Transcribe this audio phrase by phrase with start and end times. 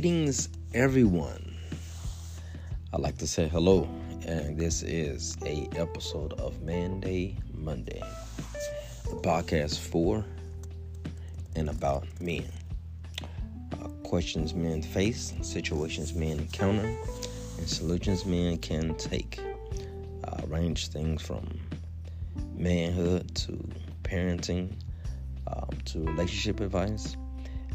[0.00, 1.54] Greetings, everyone.
[2.90, 3.86] I'd like to say hello,
[4.26, 7.02] and this is a episode of Man
[7.52, 8.02] Monday,
[9.04, 10.24] the podcast for
[11.54, 12.46] and about men.
[13.74, 16.96] Uh, questions men face, situations men encounter,
[17.58, 19.38] and solutions men can take.
[20.24, 21.46] Uh, range things from
[22.54, 23.52] manhood to
[24.02, 24.72] parenting
[25.46, 27.18] um, to relationship advice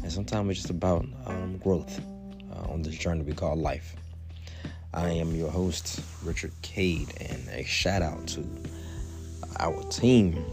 [0.02, 2.00] and sometimes it's just about um, growth
[2.56, 3.96] uh, on this journey we call life.
[4.94, 8.44] I am your host, Richard Cade, and a shout out to
[9.58, 10.44] our team.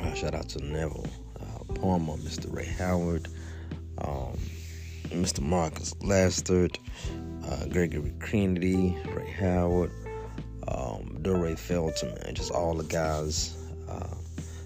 [0.00, 1.06] Uh, shout out to Neville
[1.40, 2.54] uh, Palmer, Mr.
[2.54, 3.28] Ray Howard,
[3.98, 4.38] um,
[5.08, 5.40] Mr.
[5.40, 6.78] Marcus Lastard,
[7.44, 9.90] uh, Gregory Kennedy, Ray Howard,
[10.68, 13.54] um, Dore Felton, and just all the guys.
[13.88, 14.14] Uh,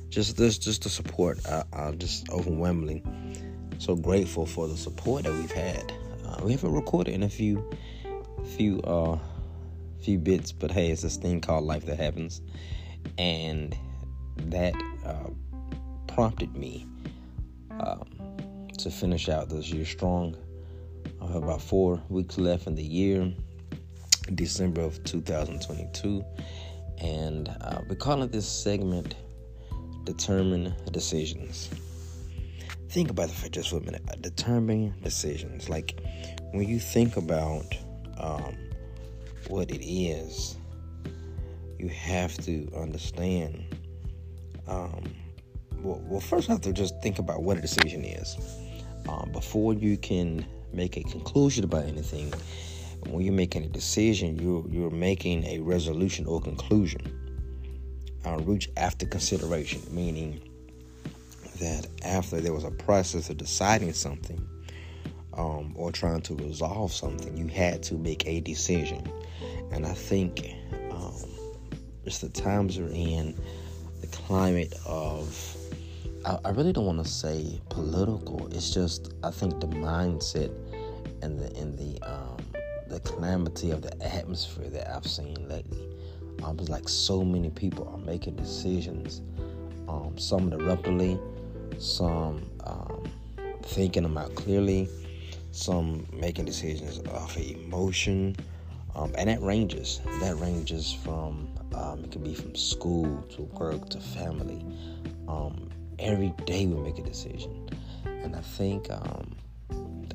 [0.08, 1.38] just this, just the support.
[1.46, 3.02] I, I just overwhelmingly
[3.78, 5.92] so grateful for the support that we've had.
[6.30, 7.68] Uh, we haven't recorded in a few,
[8.56, 9.18] few, uh,
[10.00, 12.40] few bits, but hey, it's this thing called life that happens,
[13.18, 13.76] and
[14.36, 15.30] that uh,
[16.06, 16.86] prompted me
[17.80, 18.08] um,
[18.78, 20.36] to finish out this year strong.
[21.20, 23.32] I have about four weeks left in the year,
[24.34, 26.24] December of 2022,
[26.98, 29.16] and uh, we're calling this segment
[30.04, 31.70] "Determine Decisions."
[32.90, 34.02] Think about it for just a minute.
[34.20, 36.00] Determining decisions, like
[36.50, 37.64] when you think about
[38.18, 38.56] um,
[39.46, 40.56] what it is,
[41.78, 43.64] you have to understand.
[44.66, 45.14] Um,
[45.82, 48.36] well, well, first, you have to just think about what a decision is
[49.08, 52.32] um, before you can make a conclusion about anything.
[53.06, 57.00] When you're making a decision, you're you're making a resolution or conclusion.
[58.26, 60.49] Uh, reach after consideration, meaning
[61.60, 64.46] that after there was a process of deciding something
[65.34, 69.10] um, or trying to resolve something, you had to make a decision.
[69.72, 70.54] And I think
[70.90, 71.14] um,
[72.04, 73.38] the times we're in,
[74.00, 75.56] the climate of,
[76.24, 78.48] I, I really don't want to say political.
[78.48, 80.52] It's just I think the mindset
[81.22, 82.38] and the and the um,
[82.88, 85.86] the calamity of the atmosphere that I've seen lately.
[86.42, 89.20] Um, it's like so many people are making decisions,
[89.88, 91.18] um, some abruptly,
[91.80, 93.10] some um,
[93.62, 94.88] thinking them out clearly,
[95.50, 98.36] some making decisions off of emotion,
[98.94, 100.00] um, and that ranges.
[100.20, 104.64] That ranges from um, it could be from school to work to family.
[105.26, 107.68] Um, every day we make a decision,
[108.04, 109.34] and I think um,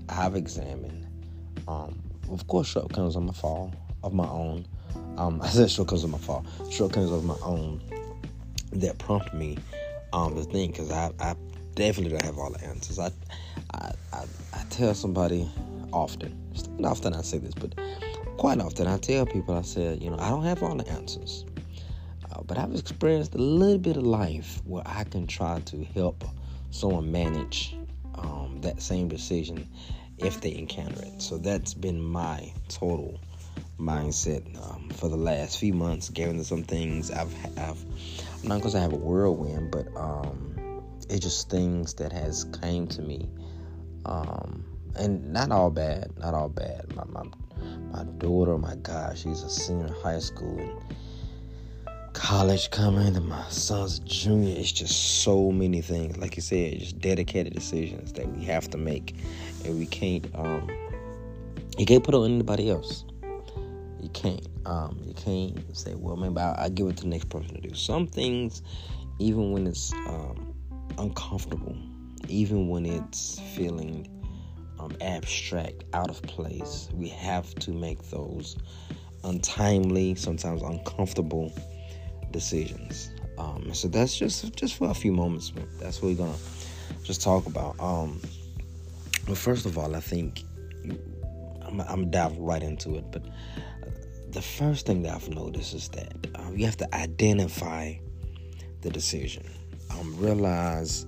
[0.10, 1.08] I've examined.
[1.68, 2.00] Um,
[2.32, 4.66] of course, shortcomings of my fall of my own.
[5.18, 7.82] I said shortcomings of my fall, shortcomings of my own
[8.74, 9.58] that prompt me
[10.14, 11.36] um, the thing because I, I
[11.76, 13.00] definitely don't have all the answers.
[13.00, 13.12] I,
[13.74, 15.50] I, I, I tell somebody
[15.92, 16.38] often,
[16.84, 17.74] often I say this, but
[18.38, 21.46] quite often I tell people, I said, you know, I don't have all the answers,
[22.32, 26.24] uh, but I've experienced a little bit of life where I can try to help
[26.72, 27.76] someone manage
[28.16, 29.68] um, that same decision
[30.18, 31.22] if they encounter it.
[31.22, 33.20] So that's been my total
[33.80, 36.10] mindset um, for the last few months.
[36.10, 37.84] Given some things I've, I've
[38.46, 42.86] I'm not because I have a whirlwind, but um, it's just things that has came
[42.90, 43.28] to me
[44.06, 44.64] um,
[44.96, 46.96] and not all bad not all bad.
[46.96, 47.24] My, my
[47.92, 50.96] my daughter my god she's a senior in high school and
[52.14, 54.56] college coming and my son's junior.
[54.56, 56.18] It's just so many things.
[56.18, 59.16] Like you said just dedicated decisions that we have to make
[59.64, 60.70] and we can't um
[61.80, 63.06] you can't put on anybody else.
[64.00, 67.30] You can't um you can't say well maybe I'll, I'll give it to the next
[67.30, 68.62] person to do some things
[69.20, 70.56] even when it's um
[70.98, 71.76] uncomfortable,
[72.28, 74.08] even when it's feeling
[74.80, 76.90] um, abstract, out of place.
[76.94, 78.58] We have to make those
[79.24, 81.54] untimely, sometimes uncomfortable
[82.32, 83.12] decisions.
[83.38, 85.52] Um, so that's just just for a few moments.
[85.80, 86.38] That's what we're gonna
[87.04, 87.80] just talk about.
[87.80, 88.22] Um,
[89.28, 90.44] but first of all, I think
[91.66, 93.12] I'm, I'm dive right into it.
[93.12, 93.24] But
[94.36, 97.96] the first thing that I've noticed is that um, you have to identify
[98.82, 99.46] the decision
[99.92, 101.06] um, realize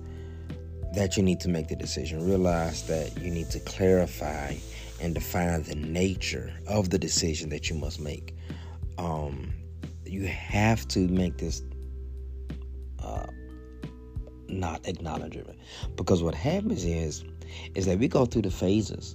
[0.94, 2.26] that you need to make the decision.
[2.26, 4.54] Realize that you need to clarify
[5.00, 8.34] and define the nature of the decision that you must make.
[8.96, 9.52] Um,
[10.06, 11.62] you have to make this
[13.02, 13.26] uh,
[14.48, 15.38] not acknowledge
[15.94, 17.24] because what happens is
[17.74, 19.14] is that we go through the phases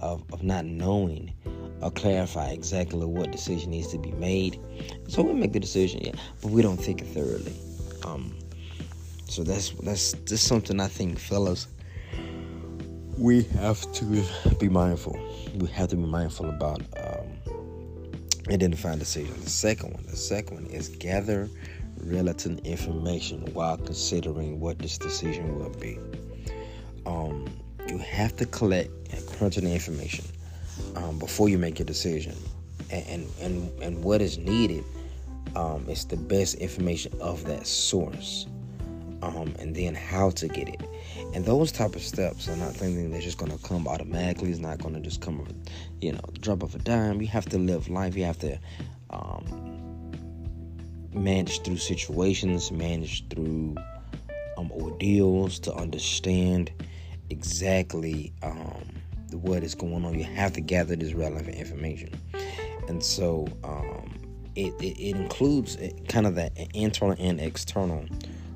[0.00, 1.34] of, of not knowing
[1.80, 4.60] or clarify exactly what decision needs to be made.
[5.08, 7.54] So we make the decision, yeah, but we don't think it thoroughly.
[8.04, 8.38] Um,
[9.28, 11.68] so that's that's just something I think fellas
[13.18, 14.24] we have to
[14.60, 15.18] be mindful.
[15.56, 17.26] We have to be mindful about um,
[18.48, 19.42] identifying decisions.
[19.42, 21.48] The second one, the second one is gather
[22.04, 25.98] relevant information while considering what this decision will be.
[27.06, 27.46] Um,
[27.88, 28.90] you have to collect
[29.36, 30.24] crunching information
[30.96, 32.36] um, before you make a decision,
[32.90, 34.84] and and and what is needed
[35.56, 38.46] um, is the best information of that source,
[39.22, 40.82] um, and then how to get it.
[41.34, 44.50] And those type of steps are not something that's just to come automatically.
[44.50, 45.46] It's not to just come,
[46.00, 47.20] you know, drop of a dime.
[47.20, 48.16] You have to live life.
[48.16, 48.58] You have to
[49.10, 50.12] um,
[51.12, 53.76] manage through situations, manage through
[54.56, 56.70] um, ordeals to understand
[57.30, 58.97] exactly um,
[59.32, 60.18] what is going on.
[60.18, 62.10] You have to gather this relevant information,
[62.88, 64.14] and so um,
[64.54, 65.76] it, it, it, includes
[66.08, 68.06] kind of that internal and external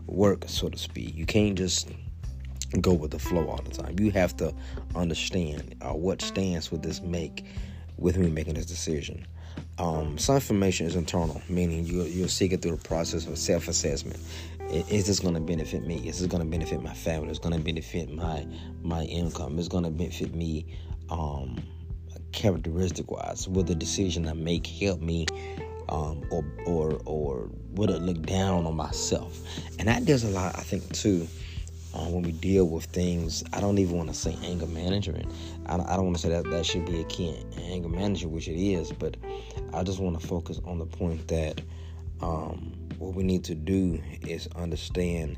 [0.07, 1.15] work, so to speak.
[1.15, 1.89] You can't just
[2.81, 3.97] go with the flow all the time.
[3.99, 4.55] You have to
[4.95, 7.45] understand uh, what stance would this make
[7.99, 9.27] with me making this decision.
[9.79, 13.69] Um, some information is internal, meaning you, you'll seek it through the process of self
[13.69, 14.21] assessment.
[14.71, 16.09] Is this going to benefit me?
[16.09, 17.31] Is this going to benefit my family?
[17.31, 18.47] Is going to benefit my
[18.83, 19.59] my income?
[19.59, 20.67] Is going to benefit me
[21.11, 21.63] um,
[22.33, 23.49] characteristic wise?
[23.49, 25.27] Will the decision I make help me
[25.89, 29.41] um, or or or would it look down on myself?
[29.79, 31.27] And that does a lot, I think, too
[31.95, 33.45] uh, when we deal with things.
[33.53, 35.31] I don't even want to say anger management.
[35.67, 38.49] I, I don't want to say that that should be a key anger management, which
[38.49, 39.17] it is, but
[39.73, 41.61] I just want to focus on the point that
[42.21, 45.37] um, what we need to do is understand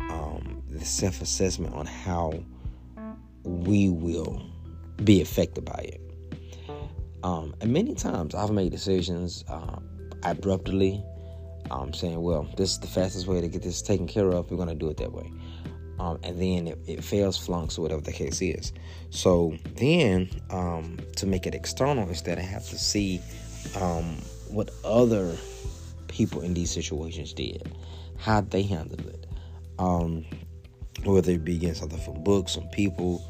[0.00, 2.32] um, the self assessment on how
[3.44, 4.42] we will
[5.04, 6.00] be affected by it.
[7.22, 9.78] Um, and many times I've made decisions uh,
[10.22, 11.04] abruptly,
[11.70, 14.50] um, saying, well, this is the fastest way to get this taken care of.
[14.50, 15.30] We're going to do it that way
[16.00, 18.72] um, and then it, it, fails, flunks, whatever the case is.
[19.10, 23.20] So then, um, to make it external, instead, I have to see
[23.78, 24.16] um,
[24.48, 25.36] what other
[26.08, 27.70] people in these situations did,
[28.16, 29.26] how they handled it,
[29.78, 30.24] um,
[31.04, 33.22] whether it be against other from books, from people,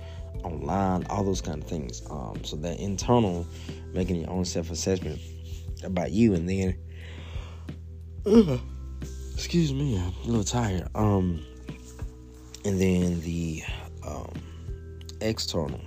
[0.44, 2.02] online, all those kind of things.
[2.08, 3.44] Um, so that internal,
[3.93, 5.19] making your own self-assessment
[5.82, 6.78] about you, and then,
[8.26, 8.58] uh,
[9.34, 10.87] excuse me, I'm a little tired.
[10.94, 11.44] Um,
[12.65, 13.62] and then the
[14.07, 14.33] um,
[15.21, 15.81] external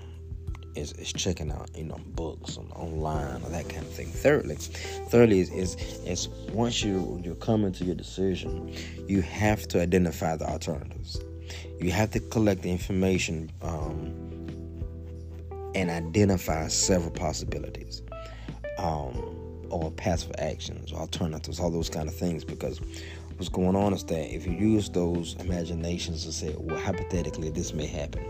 [0.76, 4.08] is, is checking out you know books on online or that kind of thing.
[4.08, 5.76] Thirdly thirdly is, is
[6.06, 8.74] is once you you're coming to your decision
[9.08, 11.20] you have to identify the alternatives.
[11.80, 14.48] You have to collect the information um,
[15.76, 18.02] and identify several possibilities
[18.78, 22.80] um, or paths for actions alternatives all those kind of things because
[23.38, 27.74] what's going on is that if you use those imaginations to say, well, hypothetically, this
[27.74, 28.24] may happen,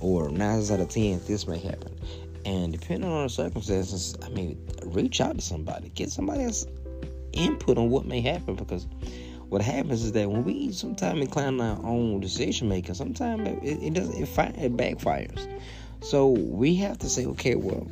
[0.00, 1.98] or nine out of ten, this may happen,
[2.44, 6.66] and depending on the circumstances, I mean, reach out to somebody, get somebody else
[7.32, 8.86] input on what may happen, because
[9.48, 13.94] what happens is that when we sometimes incline our own decision making, sometimes it, it
[13.94, 15.48] doesn't, it, fi- it backfires.
[16.02, 17.86] So we have to say, okay, well,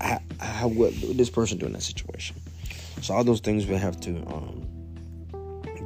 [0.00, 2.36] how, how what this person do in that situation?
[3.00, 4.66] So all those things we have to um,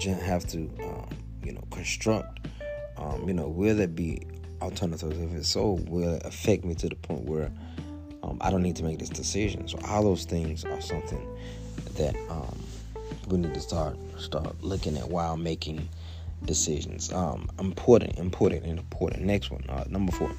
[0.04, 1.08] have to, um,
[1.42, 2.46] you know, construct.
[2.96, 4.22] Um, you know, will there be
[4.62, 5.18] alternatives?
[5.18, 7.50] If it's so, will it affect me to the point where
[8.22, 9.68] um, I don't need to make this decision?
[9.68, 11.26] So all those things are something
[11.94, 12.58] that um,
[13.28, 15.88] we need to start start looking at while making
[16.44, 17.12] decisions.
[17.12, 19.24] Um, important, important, and important.
[19.24, 20.30] Next one, uh, number four.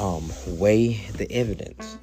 [0.00, 1.98] Um, weigh the evidence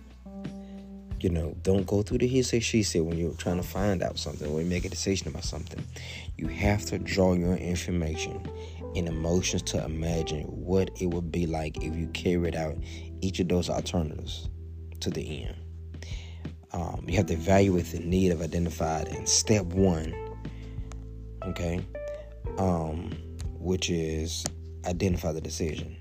[1.23, 4.03] you know, don't go through the he said, she said when you're trying to find
[4.03, 5.81] out something or make a decision about something.
[6.37, 8.45] You have to draw your information
[8.95, 12.75] and emotions to imagine what it would be like if you carried out
[13.21, 14.49] each of those alternatives
[14.99, 15.55] to the end.
[16.73, 20.13] Um, you have to evaluate the need of identified in step one,
[21.45, 21.85] okay,
[22.57, 23.11] um,
[23.59, 24.43] which is
[24.85, 25.95] identify the decision.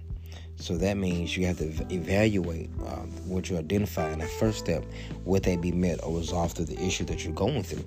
[0.63, 4.85] So that means you have to evaluate um, what you identify in that first step.
[5.25, 7.85] Would they be met or resolved through the issue that you're going through?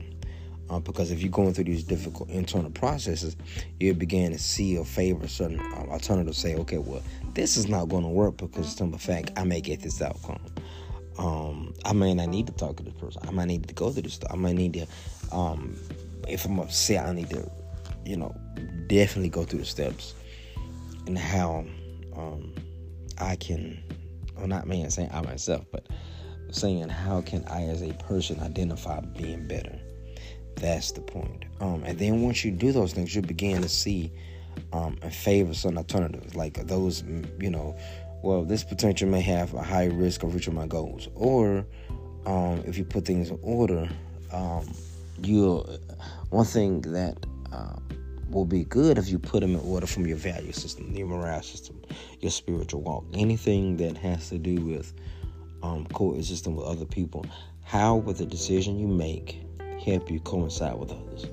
[0.70, 3.38] Uh, because if you're going through these difficult internal processes,
[3.80, 6.38] you begin to see or favor certain um, alternatives.
[6.38, 7.02] Say, okay, well,
[7.34, 10.42] this is not going to work because, of the fact, I may get this outcome.
[11.18, 13.22] Um, I may not need to talk to this person.
[13.26, 14.32] I might need to go through this stuff.
[14.34, 14.88] I might need to,
[15.32, 15.78] um,
[16.28, 17.50] if I'm upset, I need to,
[18.06, 18.36] you know,
[18.88, 20.14] definitely go through the steps
[21.08, 21.64] and how
[22.18, 22.54] um,
[23.18, 23.82] I can,
[24.38, 25.88] well, not me, I'm saying I myself, but
[26.52, 29.78] saying how can I as a person identify being better?
[30.56, 31.46] That's the point.
[31.60, 34.12] Um, and then once you do those things, you begin to see
[34.72, 37.04] um, and favor some alternatives, like those,
[37.40, 37.76] you know,
[38.24, 41.10] well, this potential may have a high risk of reaching my goals.
[41.16, 41.66] Or
[42.26, 43.88] um, if you put things in order,
[44.32, 44.68] um,
[45.22, 45.64] you
[46.30, 47.18] one thing that
[47.52, 47.76] uh,
[48.30, 51.42] will be good if you put them in order from your value system, your morale
[51.42, 51.80] system,
[52.20, 54.94] your spiritual walk, anything that has to do with
[55.64, 57.26] um, coexisting with other people.
[57.64, 59.42] How will the decision you make
[59.84, 61.28] help you coincide with others?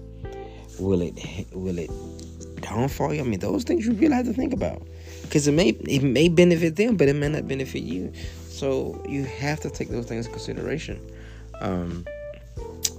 [0.79, 1.15] Will it
[1.53, 1.91] will it
[2.61, 3.21] downfall you?
[3.21, 4.83] I mean, those things you really have to think about
[5.23, 8.13] because it may it may benefit them, but it may not benefit you.
[8.49, 11.01] So you have to take those things into consideration.
[11.61, 12.07] Um,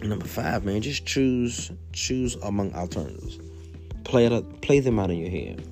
[0.01, 3.39] number five, man, just choose choose among alternatives.
[4.03, 5.67] Play it, play them out in your head.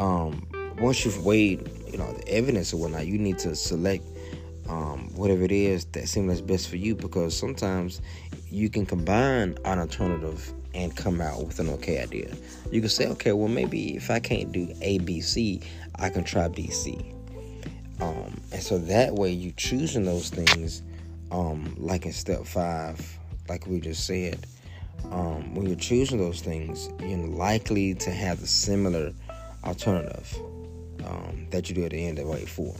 [0.00, 0.46] Um,
[0.78, 4.04] once you've weighed, you know, the evidence or whatnot, you need to select
[4.68, 8.00] um, whatever it is that seems best for you because sometimes
[8.50, 12.34] you can combine an alternative and come out with an okay idea.
[12.70, 15.60] You can say, okay, well, maybe if I can't do A, B, C,
[15.96, 16.98] I can try B, C.
[18.00, 20.82] Um, and so that way you choosing those things,
[21.30, 24.44] um, like in step five, like we just said,
[25.10, 29.12] um, when you're choosing those things, you're likely to have a similar
[29.64, 30.36] alternative
[31.06, 32.74] um, that you do at the end of way four,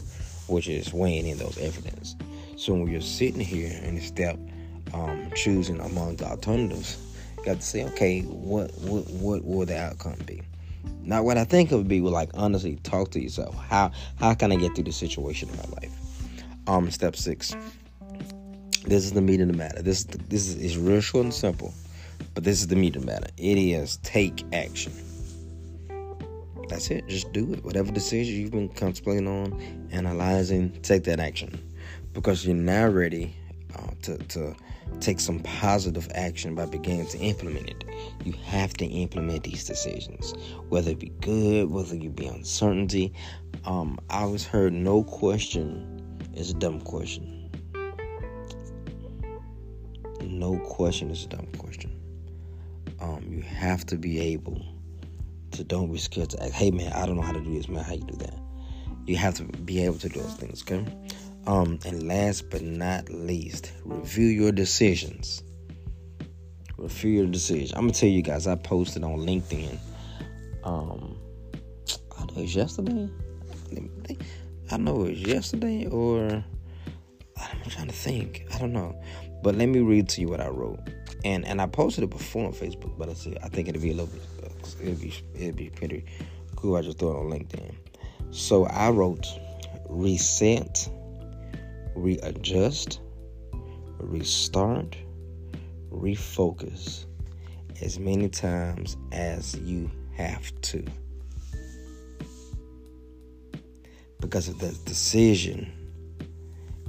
[0.47, 2.15] which is weighing in those evidence.
[2.57, 4.39] So when you're sitting here in the step,
[4.93, 6.97] um, choosing among the alternatives,
[7.37, 10.41] you got to say, okay, what what what will the outcome be?
[11.01, 13.55] Not what I think it would be, but like honestly talk to yourself.
[13.55, 15.91] How how can I get through the situation in my life?
[16.67, 17.55] Um, step six.
[18.85, 19.81] This is the meat of the matter.
[19.81, 21.73] This this is, is real short and simple,
[22.35, 23.27] but this is the meat of the matter.
[23.37, 24.93] It is take action.
[26.67, 27.07] That's it.
[27.07, 27.63] Just do it.
[27.63, 31.59] Whatever decision you've been contemplating on, analyzing, take that action,
[32.13, 33.35] because you're now ready
[33.75, 34.55] uh, to to
[34.99, 37.83] take some positive action by beginning to implement it.
[38.23, 40.33] You have to implement these decisions,
[40.69, 43.13] whether it be good, whether you be uncertainty.
[43.65, 47.49] Um, I always heard no question is a dumb question.
[50.21, 51.94] No question is a dumb question.
[53.05, 54.65] Um, you have to be able
[55.51, 57.69] to don't be scared to ask, hey man, I don't know how to do this,
[57.69, 57.83] man.
[57.83, 58.33] How you do that?
[59.05, 60.83] You have to be able to do those things, okay?
[61.45, 65.43] Um, and last but not least, review your decisions.
[66.77, 67.73] Review your decisions.
[67.73, 69.77] I'm gonna tell you guys, I posted on LinkedIn.
[70.63, 71.15] Um,
[72.17, 73.07] I know it was yesterday.
[74.71, 76.43] I know it was yesterday, or
[77.37, 78.47] I'm trying to think.
[78.51, 78.99] I don't know,
[79.43, 80.79] but let me read to you what I wrote.
[81.25, 83.35] And and I posted it before on Facebook, but I see.
[83.43, 84.21] I think it'll be a little bit.
[84.81, 86.05] It'll be it'll be pretty
[86.55, 86.77] cool.
[86.77, 87.73] I just throw it on LinkedIn.
[88.31, 89.27] So I wrote,
[89.89, 90.87] reset
[91.95, 92.99] readjust,
[93.99, 94.95] restart,
[95.91, 97.05] refocus
[97.81, 100.85] as many times as you have to.
[104.19, 105.71] Because if the decision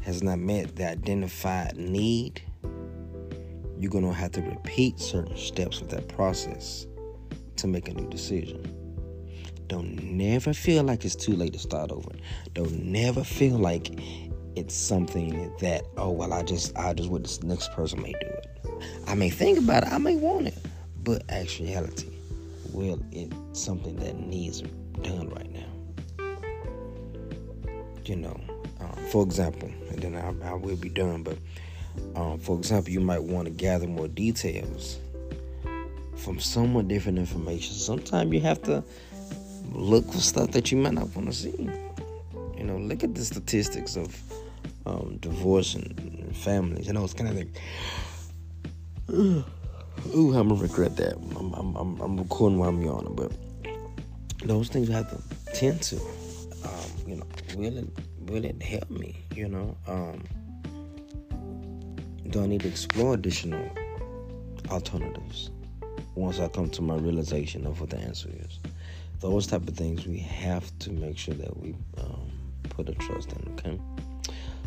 [0.02, 2.42] has not met the identified need,
[3.78, 6.86] you're going to have to repeat certain steps of that process
[7.56, 8.62] to make a new decision.
[9.66, 12.10] Don't never feel like it's too late to start over.
[12.54, 13.90] Don't never feel like
[14.54, 18.26] it's something that oh well I just I just what this next person may do
[18.26, 18.46] it.
[19.06, 20.58] I may think about it, I may want it,
[21.02, 22.10] but actuality,
[22.72, 24.62] well, it's something that needs
[25.02, 25.62] done right now.
[28.04, 28.40] You know,
[28.80, 31.22] um, for example, and then I, I will be done.
[31.22, 31.38] But
[32.14, 34.98] um, for example, you might want to gather more details
[36.16, 37.74] from somewhat different information.
[37.74, 38.82] Sometimes you have to
[39.72, 41.70] look for stuff that you might not want to see.
[42.56, 44.18] You know, look at the statistics of
[44.86, 46.86] um, divorce and families.
[46.86, 47.60] You know, it's kind of like,
[50.14, 51.16] ooh, I'm gonna regret that.
[51.36, 53.32] I'm, I'm, I'm, I'm recording while I'm yawning, but
[54.44, 57.26] those things have to tend to, um, you know,
[57.56, 57.88] will it,
[58.20, 59.16] will it help me?
[59.34, 60.24] You know, um,
[62.30, 63.70] do I need to explore additional
[64.70, 65.50] alternatives
[66.14, 68.58] once I come to my realization of what the answer is?
[69.20, 72.30] Those type of things we have to make sure that we um,
[72.68, 73.52] put a trust in.
[73.52, 73.80] Okay.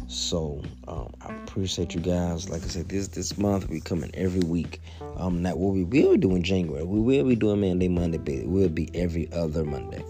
[0.07, 2.49] So um, I appreciate you guys.
[2.49, 4.81] Like I said, this this month we coming every week.
[5.17, 6.83] Um, not what we will do in January.
[6.83, 10.03] We will be doing Monday, Monday, but it will be every other Monday.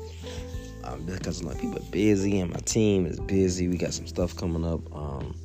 [0.85, 3.67] Um, because a lot of people are busy and my team is busy.
[3.67, 4.79] We got some stuff coming up.
[4.95, 5.35] Um,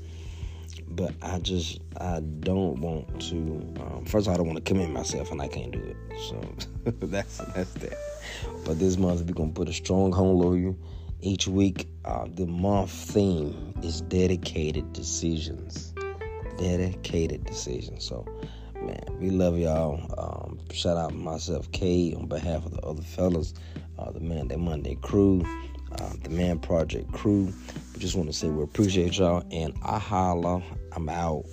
[0.97, 3.37] but I just I don't want to.
[3.81, 5.97] Um, first of all, I don't want to commit myself, and I can't do it.
[6.29, 7.99] So that's that's that.
[8.65, 10.79] But this month we're gonna put a strong hold on you
[11.25, 15.95] each week, uh, the month theme is dedicated decisions.
[16.59, 18.05] Dedicated decisions.
[18.05, 18.27] So,
[18.75, 20.05] man, we love y'all.
[20.19, 23.55] Um, shout out myself, K, on behalf of the other fellas,
[23.99, 25.43] uh, the Man Monday crew.
[26.01, 27.53] Uh, the Man Project crew.
[27.95, 30.63] We just want to say we appreciate y'all, and I holla.
[30.93, 31.45] I'm out.